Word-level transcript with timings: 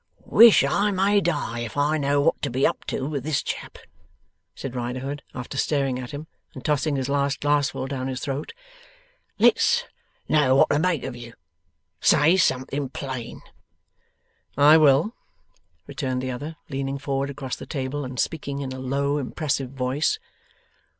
'Wish 0.25 0.63
I 0.63 0.89
may 0.89 1.21
die 1.21 1.59
if 1.59 1.77
I 1.77 1.99
know 1.99 2.21
what 2.21 2.41
to 2.41 2.49
be 2.49 2.65
up 2.65 2.85
to 2.85 3.05
with 3.05 3.23
this 3.23 3.43
chap!' 3.43 3.77
said 4.55 4.75
Riderhood, 4.75 5.21
after 5.35 5.59
staring 5.59 5.99
at 5.99 6.09
him, 6.09 6.25
and 6.55 6.65
tossing 6.65 6.95
his 6.95 7.07
last 7.07 7.39
glassful 7.39 7.85
down 7.85 8.07
his 8.07 8.19
throat. 8.19 8.51
'Let's 9.37 9.85
know 10.27 10.55
what 10.55 10.71
to 10.71 10.79
make 10.79 11.03
of 11.03 11.15
you. 11.15 11.33
Say 11.99 12.35
something 12.35 12.89
plain.' 12.89 13.43
'I 14.57 14.77
will,' 14.77 15.15
returned 15.85 16.23
the 16.23 16.31
other, 16.31 16.55
leaning 16.67 16.97
forward 16.97 17.29
across 17.29 17.55
the 17.55 17.67
table, 17.67 18.03
and 18.03 18.19
speaking 18.19 18.57
in 18.61 18.71
a 18.73 18.79
low 18.79 19.19
impressive 19.19 19.69
voice. 19.69 20.17